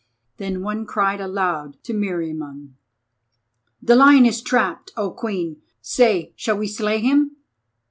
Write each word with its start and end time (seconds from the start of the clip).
Then 0.37 0.63
one 0.63 0.87
cried 0.87 1.21
aloud 1.21 1.77
to 1.83 1.93
Meriamun: 1.93 2.69
"The 3.83 3.95
Lion 3.95 4.25
is 4.25 4.41
trapped, 4.41 4.89
O 4.97 5.11
Queen! 5.11 5.61
Say, 5.79 6.33
shall 6.35 6.57
we 6.57 6.67
slay 6.67 7.01
him?" 7.01 7.35